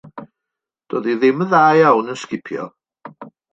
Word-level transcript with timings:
Doedd 0.93 1.09
hi 1.11 1.15
ddim 1.19 1.45
yn 1.45 1.53
dda 1.53 1.61
iawn 1.83 2.11
yn 2.17 2.19
sgipio. 2.25 2.69